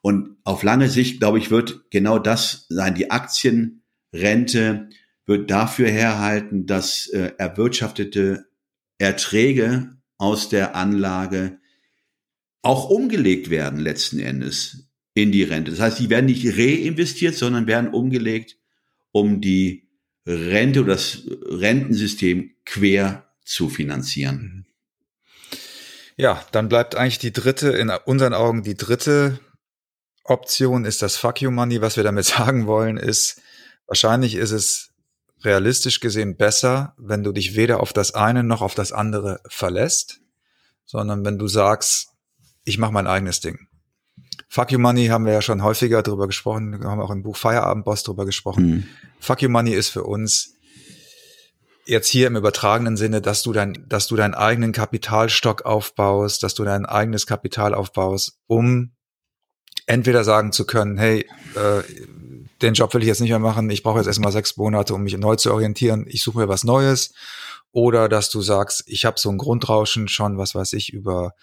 Und 0.00 0.36
auf 0.42 0.62
lange 0.62 0.88
Sicht, 0.88 1.20
glaube 1.20 1.38
ich, 1.38 1.50
wird 1.50 1.84
genau 1.90 2.18
das 2.18 2.66
sein. 2.68 2.94
Die 2.94 3.10
Aktienrente 4.12 4.90
wird 5.26 5.50
dafür 5.50 5.88
herhalten, 5.88 6.66
dass 6.66 7.08
äh, 7.08 7.32
erwirtschaftete 7.38 8.46
Erträge 8.98 9.96
aus 10.18 10.48
der 10.48 10.76
Anlage 10.76 11.58
auch 12.62 12.90
umgelegt 12.90 13.50
werden 13.50 13.80
letzten 13.80 14.20
Endes 14.20 14.88
in 15.14 15.32
die 15.32 15.42
Rente. 15.42 15.70
Das 15.70 15.80
heißt, 15.80 15.98
die 15.98 16.10
werden 16.10 16.26
nicht 16.26 16.46
reinvestiert, 16.46 17.34
sondern 17.34 17.66
werden 17.66 17.90
umgelegt, 17.90 18.56
um 19.10 19.40
die 19.40 19.88
Rente 20.26 20.80
oder 20.80 20.94
das 20.94 21.22
Rentensystem 21.26 22.52
quer 22.64 23.28
zu 23.44 23.68
finanzieren. 23.68 24.38
Mhm. 24.42 24.64
Ja, 26.16 26.44
dann 26.52 26.68
bleibt 26.68 26.94
eigentlich 26.94 27.18
die 27.18 27.32
dritte, 27.32 27.70
in 27.70 27.90
unseren 28.04 28.34
Augen 28.34 28.62
die 28.62 28.76
dritte 28.76 29.40
Option 30.24 30.84
ist 30.84 31.02
das 31.02 31.16
Fuck 31.16 31.40
You 31.40 31.50
Money. 31.50 31.80
Was 31.80 31.96
wir 31.96 32.04
damit 32.04 32.24
sagen 32.26 32.66
wollen, 32.66 32.96
ist, 32.96 33.40
wahrscheinlich 33.92 34.36
ist 34.36 34.52
es 34.52 34.88
realistisch 35.44 36.00
gesehen 36.00 36.38
besser, 36.38 36.94
wenn 36.96 37.22
du 37.22 37.30
dich 37.30 37.56
weder 37.56 37.80
auf 37.80 37.92
das 37.92 38.14
eine 38.14 38.42
noch 38.42 38.62
auf 38.62 38.74
das 38.74 38.90
andere 38.90 39.40
verlässt, 39.46 40.20
sondern 40.86 41.26
wenn 41.26 41.38
du 41.38 41.46
sagst, 41.46 42.08
ich 42.64 42.78
mache 42.78 42.92
mein 42.92 43.06
eigenes 43.06 43.40
Ding. 43.40 43.68
Fuck 44.48 44.72
You 44.72 44.78
Money 44.78 45.08
haben 45.08 45.26
wir 45.26 45.34
ja 45.34 45.42
schon 45.42 45.62
häufiger 45.62 46.02
drüber 46.02 46.26
gesprochen, 46.26 46.80
wir 46.80 46.88
haben 46.88 47.02
auch 47.02 47.10
im 47.10 47.22
Buch 47.22 47.36
Feierabendboss 47.36 48.02
drüber 48.02 48.24
gesprochen. 48.24 48.66
Mhm. 48.66 48.84
Fuck 49.20 49.42
You 49.42 49.50
Money 49.50 49.72
ist 49.74 49.90
für 49.90 50.04
uns 50.04 50.54
jetzt 51.84 52.08
hier 52.08 52.28
im 52.28 52.36
übertragenen 52.36 52.96
Sinne, 52.96 53.20
dass 53.20 53.42
du 53.42 53.52
dein, 53.52 53.84
dass 53.90 54.06
du 54.06 54.16
deinen 54.16 54.32
eigenen 54.32 54.72
Kapitalstock 54.72 55.66
aufbaust, 55.66 56.42
dass 56.42 56.54
du 56.54 56.64
dein 56.64 56.86
eigenes 56.86 57.26
Kapital 57.26 57.74
aufbaust, 57.74 58.38
um 58.46 58.92
entweder 59.84 60.24
sagen 60.24 60.50
zu 60.50 60.64
können, 60.64 60.96
hey, 60.96 61.28
äh, 61.56 61.82
den 62.62 62.74
Job 62.74 62.94
will 62.94 63.02
ich 63.02 63.08
jetzt 63.08 63.20
nicht 63.20 63.30
mehr 63.30 63.38
machen, 63.38 63.68
ich 63.70 63.82
brauche 63.82 63.98
jetzt 63.98 64.06
erstmal 64.06 64.32
sechs 64.32 64.56
Monate, 64.56 64.94
um 64.94 65.02
mich 65.02 65.16
neu 65.16 65.36
zu 65.36 65.52
orientieren, 65.52 66.06
ich 66.08 66.22
suche 66.22 66.38
mir 66.38 66.48
was 66.48 66.64
Neues. 66.64 67.12
Oder 67.72 68.08
dass 68.08 68.28
du 68.30 68.42
sagst, 68.42 68.84
ich 68.86 69.04
habe 69.04 69.18
so 69.18 69.30
ein 69.30 69.38
Grundrauschen 69.38 70.06
schon, 70.08 70.36
was 70.36 70.54
weiß 70.54 70.74
ich, 70.74 70.92
über 70.92 71.34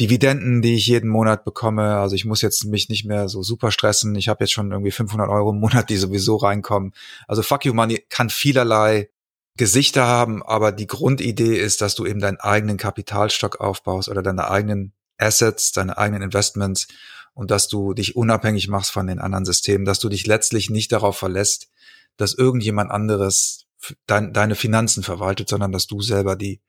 Dividenden, 0.00 0.60
die 0.60 0.74
ich 0.74 0.86
jeden 0.86 1.08
Monat 1.08 1.44
bekomme. 1.44 1.96
Also 1.96 2.16
ich 2.16 2.24
muss 2.24 2.42
jetzt 2.42 2.64
mich 2.64 2.88
nicht 2.88 3.04
mehr 3.04 3.28
so 3.28 3.42
super 3.42 3.70
stressen. 3.70 4.14
Ich 4.16 4.28
habe 4.28 4.44
jetzt 4.44 4.52
schon 4.52 4.72
irgendwie 4.72 4.90
500 4.90 5.28
Euro 5.28 5.50
im 5.50 5.60
Monat, 5.60 5.88
die 5.88 5.96
sowieso 5.96 6.36
reinkommen. 6.36 6.92
Also 7.28 7.42
Fuck 7.42 7.64
You 7.64 7.74
Money 7.74 8.04
kann 8.08 8.28
vielerlei 8.28 9.08
Gesichter 9.56 10.06
haben, 10.06 10.42
aber 10.42 10.72
die 10.72 10.88
Grundidee 10.88 11.56
ist, 11.56 11.80
dass 11.80 11.94
du 11.94 12.06
eben 12.06 12.20
deinen 12.20 12.40
eigenen 12.40 12.76
Kapitalstock 12.76 13.60
aufbaust 13.60 14.08
oder 14.08 14.20
deine 14.20 14.50
eigenen 14.50 14.92
Assets, 15.16 15.70
deine 15.70 15.96
eigenen 15.96 16.22
Investments 16.22 16.88
und 17.34 17.50
dass 17.50 17.68
du 17.68 17.94
dich 17.94 18.16
unabhängig 18.16 18.68
machst 18.68 18.90
von 18.90 19.06
den 19.06 19.18
anderen 19.18 19.44
Systemen, 19.44 19.84
dass 19.84 19.98
du 19.98 20.08
dich 20.08 20.26
letztlich 20.26 20.70
nicht 20.70 20.92
darauf 20.92 21.16
verlässt, 21.16 21.68
dass 22.16 22.34
irgendjemand 22.34 22.90
anderes 22.90 23.66
dein, 24.06 24.32
deine 24.32 24.54
Finanzen 24.54 25.02
verwaltet, 25.02 25.48
sondern 25.48 25.72
dass 25.72 25.86
du 25.86 26.00
selber 26.00 26.36
die, 26.36 26.60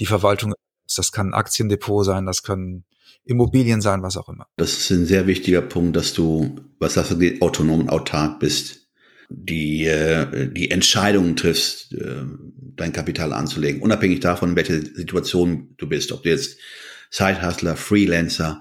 die 0.00 0.06
Verwaltung, 0.06 0.54
das 0.94 1.12
kann 1.12 1.30
ein 1.30 1.34
Aktiendepot 1.34 2.04
sein, 2.04 2.26
das 2.26 2.42
können 2.42 2.84
Immobilien 3.24 3.80
sein, 3.80 4.02
was 4.02 4.16
auch 4.16 4.28
immer. 4.28 4.46
Das 4.56 4.72
ist 4.72 4.90
ein 4.90 5.06
sehr 5.06 5.26
wichtiger 5.26 5.62
Punkt, 5.62 5.96
dass 5.96 6.12
du, 6.14 6.56
was 6.78 6.94
sagst 6.94 7.12
du, 7.12 7.40
autonom 7.40 7.80
und 7.80 7.90
autark 7.90 8.40
bist 8.40 8.86
die, 9.28 9.86
äh, 9.86 10.48
die 10.50 10.70
Entscheidungen 10.70 11.36
triffst, 11.36 11.92
äh, 11.94 12.24
dein 12.76 12.92
Kapital 12.92 13.32
anzulegen, 13.32 13.82
unabhängig 13.82 14.20
davon, 14.20 14.50
in 14.50 14.56
welcher 14.56 14.80
Situation 14.80 15.74
du 15.78 15.88
bist, 15.88 16.12
ob 16.12 16.22
du 16.22 16.28
jetzt 16.28 16.58
Sidehustler, 17.10 17.76
Freelancer, 17.76 18.60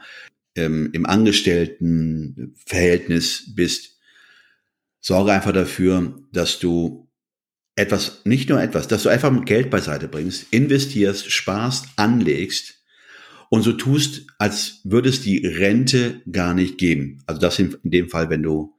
ähm, 0.55 0.89
im 0.93 1.05
Angestelltenverhältnis 1.05 3.53
bist, 3.55 3.99
sorge 4.99 5.31
einfach 5.31 5.53
dafür, 5.53 6.19
dass 6.31 6.59
du 6.59 7.05
etwas, 7.75 8.21
nicht 8.23 8.49
nur 8.49 8.61
etwas, 8.61 8.87
dass 8.87 9.03
du 9.03 9.09
einfach 9.09 9.45
Geld 9.45 9.69
beiseite 9.69 10.07
bringst, 10.07 10.47
investierst, 10.51 11.31
sparst, 11.31 11.87
anlegst 11.97 12.81
und 13.49 13.63
so 13.63 13.73
tust, 13.73 14.27
als 14.39 14.79
würde 14.83 15.09
es 15.09 15.21
die 15.21 15.45
Rente 15.45 16.21
gar 16.31 16.53
nicht 16.53 16.77
geben. 16.77 17.21
Also 17.25 17.41
das 17.41 17.59
in, 17.59 17.75
in 17.83 17.91
dem 17.91 18.09
Fall, 18.09 18.29
wenn 18.29 18.43
du 18.43 18.73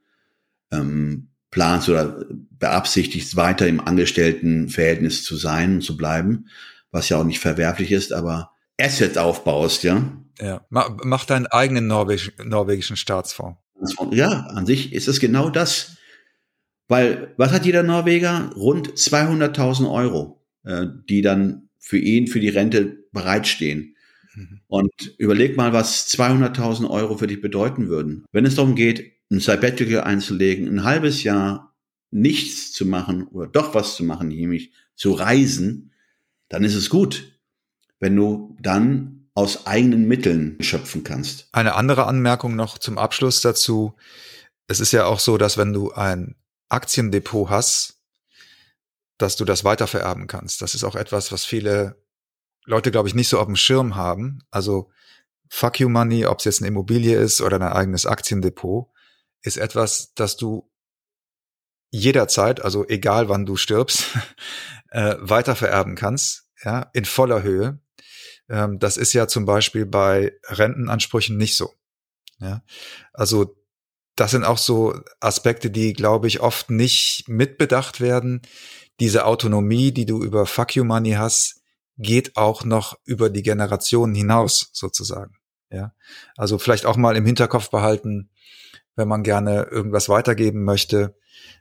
ähm, 0.73 1.29
planst 1.51 1.89
oder 1.89 2.25
beabsichtigst, 2.59 3.37
weiter 3.37 3.67
im 3.67 3.81
Angestelltenverhältnis 3.81 5.25
zu 5.25 5.37
sein 5.37 5.77
und 5.77 5.83
zu 5.83 5.97
bleiben, 5.97 6.49
was 6.91 7.09
ja 7.09 7.19
auch 7.19 7.25
nicht 7.25 7.41
verwerflich 7.41 7.93
ist, 7.93 8.13
aber 8.13 8.53
Assets 8.81 9.17
aufbaust, 9.17 9.83
ja. 9.83 10.23
Ja, 10.41 10.67
mach, 10.71 10.91
mach 11.05 11.25
deinen 11.25 11.47
eigenen 11.47 11.87
norwegisch, 11.87 12.33
norwegischen 12.45 12.97
Staatsfonds. 12.97 13.59
Ja, 14.11 14.47
an 14.47 14.67
sich 14.67 14.93
ist 14.93 15.09
es 15.09 15.21
genau 15.21 15.51
das. 15.51 15.97
Weil, 16.89 17.35
was 17.37 17.53
hat 17.53 17.67
jeder 17.67 17.83
Norweger? 17.83 18.53
Rund 18.55 18.93
200.000 18.93 19.91
Euro, 19.91 20.45
äh, 20.65 20.87
die 21.09 21.21
dann 21.21 21.69
für 21.79 21.99
ihn, 21.99 22.27
für 22.27 22.41
die 22.41 22.49
Rente 22.49 23.05
bereitstehen. 23.13 23.97
Mhm. 24.35 24.61
Und 24.69 25.15
überleg 25.19 25.57
mal, 25.57 25.73
was 25.73 26.09
200.000 26.09 26.89
Euro 26.89 27.17
für 27.17 27.27
dich 27.27 27.41
bedeuten 27.41 27.89
würden. 27.89 28.25
Wenn 28.33 28.47
es 28.47 28.55
darum 28.55 28.75
geht, 28.75 29.13
ein 29.31 29.41
Sabbatical 29.41 30.03
einzulegen, 30.03 30.69
ein 30.69 30.85
halbes 30.85 31.25
Jahr 31.25 31.75
nichts 32.11 32.73
zu 32.73 32.87
machen 32.87 33.27
oder 33.27 33.49
doch 33.49 33.75
was 33.75 33.97
zu 33.97 34.05
machen, 34.05 34.29
nämlich 34.29 34.73
zu 34.95 35.13
reisen, 35.13 35.93
dann 36.49 36.63
ist 36.63 36.77
es 36.77 36.89
gut, 36.89 37.41
wenn 37.99 38.15
du 38.15 38.57
dann 38.61 39.16
aus 39.37 39.67
eigenen 39.67 40.09
Mitteln 40.09 40.57
schöpfen 40.61 41.05
kannst. 41.05 41.49
Eine 41.53 41.75
andere 41.75 42.07
Anmerkung 42.07 42.57
noch 42.57 42.79
zum 42.79 42.97
Abschluss 42.97 43.43
dazu. 43.43 43.95
Es 44.67 44.81
ist 44.81 44.93
ja 44.93 45.05
auch 45.05 45.21
so, 45.21 45.37
dass 45.37 45.59
wenn 45.59 45.75
du 45.75 45.93
ein 45.93 46.37
Aktiendepot 46.71 47.51
hast, 47.51 48.01
dass 49.19 49.37
du 49.37 49.45
das 49.45 49.63
weitervererben 49.63 50.27
kannst. 50.27 50.63
Das 50.63 50.75
ist 50.75 50.85
auch 50.85 50.97
etwas, 50.97 51.33
was 51.33 51.45
viele 51.45 52.03
Leute, 52.65 52.91
glaube 52.91 53.09
ich, 53.09 53.15
nicht 53.15 53.29
so 53.29 53.39
auf 53.39 53.47
dem 53.47 53.57
Schirm 53.57 53.95
haben. 53.95 54.41
Also 54.51 54.91
Fuck 55.51 55.81
You 55.81 55.91
Money, 55.91 56.25
ob 56.25 56.39
es 56.39 56.47
jetzt 56.47 56.61
eine 56.63 56.69
Immobilie 56.69 57.19
ist 57.19 57.43
oder 57.43 57.59
dein 57.59 57.73
eigenes 57.73 58.07
Aktiendepot, 58.07 58.89
ist 59.43 59.59
etwas, 59.59 60.15
das 60.15 60.39
du 60.39 60.71
jederzeit, 61.91 62.63
also 62.63 62.87
egal 62.89 63.29
wann 63.29 63.45
du 63.45 63.57
stirbst, 63.57 64.07
äh, 64.91 65.17
weiter 65.19 65.55
vererben 65.57 65.95
kannst, 65.95 66.49
ja, 66.65 66.91
in 66.95 67.05
voller 67.05 67.43
Höhe. 67.43 67.81
Ähm, 68.49 68.79
das 68.79 68.97
ist 68.97 69.13
ja 69.13 69.29
zum 69.29 69.45
Beispiel 69.45 69.87
bei 69.87 70.35
Rentenansprüchen 70.45 71.37
nicht 71.37 71.57
so. 71.57 71.75
Ja, 72.39 72.63
also 73.13 73.57
das 74.15 74.31
sind 74.31 74.45
auch 74.45 74.59
so 74.59 74.99
Aspekte, 75.21 75.71
die, 75.71 75.93
glaube 75.93 76.27
ich, 76.27 76.41
oft 76.41 76.71
nicht 76.71 77.29
mitbedacht 77.29 78.01
werden. 78.01 78.43
Diese 78.99 79.27
Autonomie, 79.27 79.93
die 79.93 80.07
du 80.07 80.23
über 80.23 80.47
Fuck 80.47 80.75
You 80.75 80.85
Money 80.85 81.13
hast, 81.13 81.63
geht 81.99 82.37
auch 82.37 82.65
noch 82.65 82.99
über 83.05 83.31
die 83.31 83.43
Generationen 83.43 84.15
hinaus, 84.15 84.71
sozusagen. 84.73 85.37
Ja, 85.71 85.93
also 86.37 86.59
vielleicht 86.59 86.87
auch 86.87 86.97
mal 86.97 87.17
im 87.17 87.27
Hinterkopf 87.27 87.71
behalten, 87.71 88.31
wenn 88.95 89.09
man 89.09 89.23
gerne 89.23 89.65
irgendwas 89.65 90.09
weitergeben 90.09 90.65
möchte, 90.65 91.17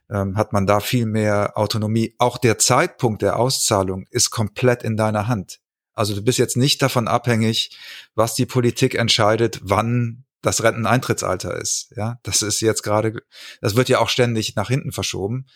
ähm, 0.09 0.37
hat 0.37 0.53
man 0.53 0.65
da 0.65 0.79
viel 0.79 1.05
mehr 1.05 1.57
Autonomie. 1.57 2.15
Auch 2.17 2.37
der 2.37 2.57
Zeitpunkt 2.57 3.21
der 3.21 3.37
Auszahlung 3.39 4.05
ist 4.11 4.29
komplett 4.29 4.83
in 4.83 4.95
deiner 4.95 5.27
Hand. 5.27 5.59
Also 5.95 6.13
du 6.13 6.21
bist 6.21 6.37
jetzt 6.37 6.57
nicht 6.57 6.81
davon 6.81 7.07
abhängig, 7.07 7.77
was 8.13 8.35
die 8.35 8.45
Politik 8.45 8.95
entscheidet, 8.95 9.59
wann 9.63 10.25
das 10.41 10.61
Renteneintrittsalter 10.61 11.55
ist. 11.59 11.91
Ja, 11.95 12.19
das 12.23 12.41
ist 12.41 12.61
jetzt 12.61 12.83
gerade, 12.83 13.23
das 13.61 13.75
wird 13.75 13.89
ja 13.89 13.99
auch 13.99 14.09
ständig 14.09 14.55
nach 14.55 14.67
hinten 14.67 14.91
verschoben 14.91 15.47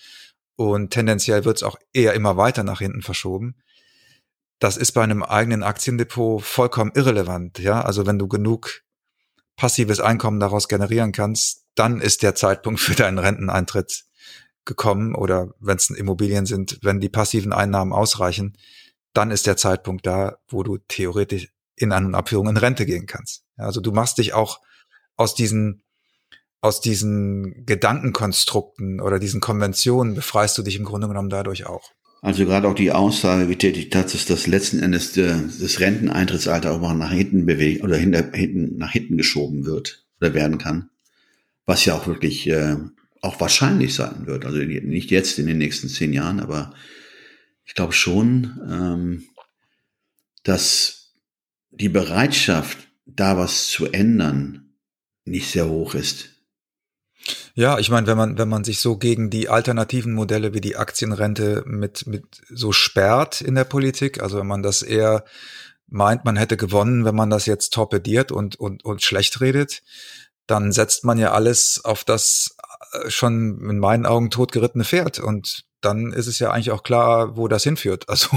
und 0.55 0.91
tendenziell 0.91 1.45
wird 1.45 1.57
es 1.57 1.63
auch 1.63 1.77
eher 1.93 2.13
immer 2.13 2.37
weiter 2.37 2.63
nach 2.63 2.79
hinten 2.79 3.01
verschoben. 3.01 3.55
Das 4.59 4.75
ist 4.75 4.91
bei 4.93 5.03
einem 5.03 5.23
eigenen 5.23 5.63
Aktiendepot 5.63 6.41
vollkommen 6.41 6.91
irrelevant. 6.95 7.59
Ja, 7.59 7.81
also 7.81 8.05
wenn 8.05 8.19
du 8.19 8.27
genug 8.27 8.81
passives 9.55 9.99
Einkommen 9.99 10.39
daraus 10.39 10.67
generieren 10.67 11.11
kannst, 11.11 11.65
dann 11.75 12.01
ist 12.01 12.23
der 12.23 12.35
Zeitpunkt 12.35 12.79
für 12.79 12.95
deinen 12.95 13.19
Renteneintritt 13.19 14.05
gekommen 14.65 15.15
oder 15.15 15.53
wenn 15.59 15.77
es 15.77 15.89
Immobilien 15.89 16.45
sind, 16.45 16.79
wenn 16.81 16.99
die 16.99 17.09
passiven 17.09 17.53
Einnahmen 17.53 17.93
ausreichen, 17.93 18.57
dann 19.13 19.31
ist 19.31 19.47
der 19.47 19.57
Zeitpunkt 19.57 20.05
da, 20.05 20.37
wo 20.47 20.63
du 20.63 20.77
theoretisch 20.87 21.49
in 21.75 21.91
An- 21.91 22.05
und 22.05 22.15
Abführung 22.15 22.49
in 22.49 22.57
Rente 22.57 22.85
gehen 22.85 23.05
kannst. 23.05 23.43
Also 23.57 23.81
du 23.81 23.91
machst 23.91 24.17
dich 24.17 24.33
auch 24.33 24.61
aus 25.15 25.35
diesen 25.35 25.83
aus 26.61 26.81
diesen 26.81 27.65
Gedankenkonstrukten 27.65 28.99
oder 28.99 29.17
diesen 29.17 29.39
Konventionen 29.39 30.15
befreist 30.15 30.57
du 30.57 30.61
dich 30.61 30.75
im 30.75 30.83
Grunde 30.83 31.07
genommen 31.07 31.29
dadurch 31.29 31.65
auch. 31.65 31.91
Also 32.21 32.45
gerade 32.45 32.67
auch 32.67 32.75
die 32.75 32.91
Aussage 32.91 33.47
getätigt 33.47 33.95
hat, 33.95 34.13
dass 34.13 34.25
das 34.25 34.45
letzten 34.45 34.83
Endes 34.83 35.13
das 35.13 35.79
Renteneintrittsalter 35.79 36.73
auch 36.73 36.81
mal 36.81 36.93
nach 36.93 37.11
hinten 37.11 37.45
bewegt 37.45 37.81
oder 37.81 37.95
hinter, 37.95 38.29
hinten 38.33 38.77
nach 38.77 38.91
hinten 38.91 39.15
geschoben 39.15 39.65
wird 39.65 40.05
oder 40.19 40.33
werden 40.33 40.57
kann, 40.57 40.89
was 41.65 41.85
ja 41.85 41.95
auch 41.95 42.07
wirklich 42.07 42.45
äh, 42.49 42.75
auch 43.21 43.39
wahrscheinlich 43.39 43.93
sein 43.93 44.25
wird. 44.25 44.45
Also 44.45 44.57
nicht 44.57 45.11
jetzt 45.11 45.39
in 45.39 45.47
den 45.47 45.57
nächsten 45.57 45.87
zehn 45.87 46.11
Jahren, 46.11 46.41
aber 46.41 46.73
ich 47.69 47.75
glaube 47.75 47.93
schon, 47.93 48.59
ähm, 48.67 49.27
dass 50.41 51.13
die 51.69 51.87
Bereitschaft, 51.87 52.79
da 53.05 53.37
was 53.37 53.67
zu 53.67 53.85
ändern, 53.85 54.73
nicht 55.23 55.51
sehr 55.51 55.69
hoch 55.69 55.93
ist. 55.93 56.29
Ja, 57.53 57.77
ich 57.77 57.91
meine, 57.91 58.07
wenn 58.07 58.17
man, 58.17 58.37
wenn 58.39 58.49
man 58.49 58.63
sich 58.63 58.79
so 58.79 58.97
gegen 58.97 59.29
die 59.29 59.49
alternativen 59.49 60.15
Modelle 60.15 60.55
wie 60.55 60.61
die 60.61 60.77
Aktienrente 60.77 61.61
mit, 61.67 62.07
mit 62.07 62.41
so 62.49 62.71
sperrt 62.71 63.39
in 63.41 63.53
der 63.53 63.65
Politik, 63.65 64.19
also 64.19 64.39
wenn 64.39 64.47
man 64.47 64.63
das 64.63 64.81
eher 64.81 65.23
meint, 65.85 66.25
man 66.25 66.37
hätte 66.37 66.57
gewonnen, 66.57 67.05
wenn 67.05 67.15
man 67.15 67.29
das 67.29 67.45
jetzt 67.45 67.71
torpediert 67.71 68.31
und, 68.31 68.55
und, 68.55 68.83
und 68.83 69.03
schlecht 69.03 69.41
redet, 69.41 69.83
dann 70.47 70.71
setzt 70.71 71.03
man 71.03 71.19
ja 71.19 71.33
alles 71.33 71.81
auf 71.85 72.03
das 72.03 72.55
äh, 72.93 73.11
schon 73.11 73.59
in 73.69 73.77
meinen 73.77 74.07
Augen 74.07 74.31
totgerittene 74.31 74.85
Pferd. 74.85 75.19
Und 75.19 75.68
dann 75.81 76.11
ist 76.11 76.27
es 76.27 76.39
ja 76.39 76.51
eigentlich 76.51 76.71
auch 76.71 76.83
klar, 76.83 77.37
wo 77.37 77.47
das 77.47 77.63
hinführt. 77.63 78.07
Also 78.09 78.29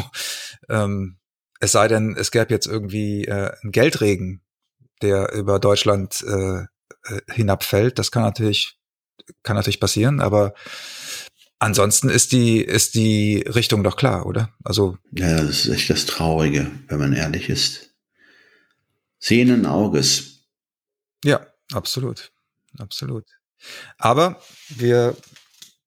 ähm, 0.69 1.19
es 1.61 1.73
sei 1.73 1.89
denn, 1.89 2.17
es 2.17 2.31
gäbe 2.31 2.53
jetzt 2.53 2.67
irgendwie 2.67 3.25
äh, 3.25 3.53
einen 3.63 3.73
Geldregen, 3.73 4.43
der 5.01 5.33
über 5.33 5.59
Deutschland 5.59 6.23
äh, 6.23 6.63
äh, 6.63 7.21
hinabfällt. 7.31 7.99
Das 7.99 8.11
kann 8.11 8.23
natürlich, 8.23 8.79
kann 9.43 9.57
natürlich 9.57 9.81
passieren, 9.81 10.21
aber 10.21 10.55
ansonsten 11.59 12.09
ist 12.09 12.33
die, 12.33 12.61
ist 12.61 12.95
die 12.95 13.43
Richtung 13.43 13.85
doch 13.85 13.97
klar, 13.97 14.27
oder? 14.27 14.53
Also. 14.65 14.99
Ja, 15.13 15.37
das 15.37 15.67
ist 15.67 15.69
echt 15.69 15.91
das 15.91 16.07
Traurige, 16.07 16.71
wenn 16.89 16.99
man 16.99 17.13
ehrlich 17.13 17.49
ist. 17.49 17.95
Sehenden 19.19 19.67
Auges. 19.67 20.49
Ja, 21.25 21.47
absolut. 21.73 22.33
Absolut. 22.79 23.25
Aber 23.99 24.41
wir 24.69 25.17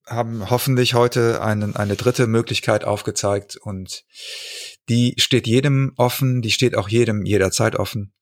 haben 0.06 0.48
hoffentlich 0.50 0.94
heute 0.94 1.42
einen, 1.42 1.76
eine 1.76 1.96
dritte 1.96 2.26
Möglichkeit 2.26 2.84
aufgezeigt 2.84 3.56
und 3.56 4.04
die 4.88 5.14
steht 5.18 5.46
jedem 5.46 5.92
offen, 5.96 6.42
die 6.42 6.52
steht 6.52 6.76
auch 6.76 6.88
jedem 6.88 7.24
jederzeit 7.24 7.76
offen. 7.76 8.12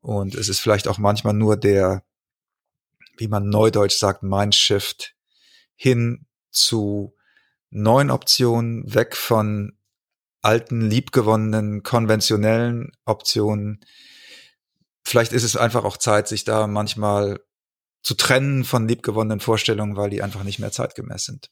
Und 0.00 0.34
es 0.34 0.48
ist 0.48 0.60
vielleicht 0.60 0.86
auch 0.86 0.98
manchmal 0.98 1.34
nur 1.34 1.56
der 1.56 2.04
wie 3.16 3.28
man 3.28 3.48
neudeutsch 3.48 3.96
sagt, 3.96 4.22
Mindshift 4.22 5.14
hin 5.76 6.26
zu 6.50 7.14
neuen 7.70 8.10
Optionen, 8.10 8.92
weg 8.94 9.16
von 9.16 9.76
alten, 10.40 10.82
liebgewonnenen, 10.82 11.82
konventionellen 11.82 12.92
Optionen. 13.04 13.80
Vielleicht 15.04 15.32
ist 15.32 15.42
es 15.42 15.56
einfach 15.56 15.84
auch 15.84 15.96
Zeit, 15.96 16.28
sich 16.28 16.44
da 16.44 16.66
manchmal 16.66 17.40
zu 18.04 18.14
trennen 18.14 18.64
von 18.64 18.86
liebgewonnenen 18.86 19.40
Vorstellungen, 19.40 19.96
weil 19.96 20.10
die 20.10 20.22
einfach 20.22 20.44
nicht 20.44 20.60
mehr 20.60 20.70
zeitgemäß 20.70 21.24
sind. 21.24 21.50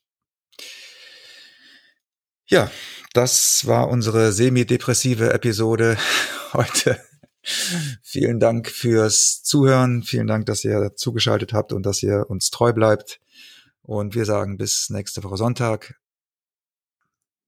Ja, 2.46 2.70
das 3.14 3.66
war 3.66 3.88
unsere 3.88 4.32
semi-depressive 4.32 5.32
Episode 5.32 5.96
heute. 6.52 7.02
Vielen 8.02 8.38
Dank 8.38 8.68
fürs 8.70 9.42
Zuhören. 9.42 10.02
Vielen 10.02 10.26
Dank, 10.26 10.46
dass 10.46 10.62
ihr 10.62 10.94
zugeschaltet 10.94 11.52
habt 11.52 11.72
und 11.72 11.84
dass 11.84 12.02
ihr 12.02 12.28
uns 12.28 12.50
treu 12.50 12.72
bleibt. 12.72 13.18
Und 13.80 14.14
wir 14.14 14.26
sagen 14.26 14.58
bis 14.58 14.90
nächste 14.90 15.24
Woche 15.24 15.38
Sonntag. 15.38 15.98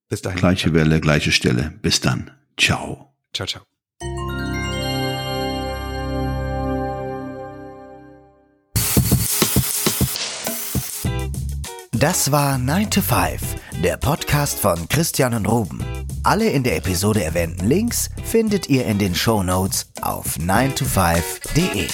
Bis 0.09 0.21
dahin. 0.21 0.39
Gleiche 0.39 0.73
Welle, 0.73 0.99
gleiche 0.99 1.31
Stelle. 1.31 1.77
Bis 1.81 2.01
dann. 2.01 2.31
Ciao. 2.57 3.15
Ciao, 3.33 3.47
ciao. 3.47 3.74
Das 11.99 12.29
war 12.29 12.57
9 12.57 12.89
to 12.89 13.01
5, 13.01 13.41
der 13.81 13.95
Podcast 13.95 14.59
von 14.59 14.89
Christian 14.89 15.33
und 15.33 15.45
Ruben. 15.45 15.79
Alle 16.23 16.49
in 16.49 16.61
der 16.61 16.75
Episode 16.75 17.23
erwähnten 17.23 17.67
Links 17.67 18.09
findet 18.21 18.67
ihr 18.69 18.85
in 18.85 18.99
den 18.99 19.15
Show 19.15 19.43
Notes 19.43 19.87
auf 20.01 20.35
9to5.de. 20.37 21.87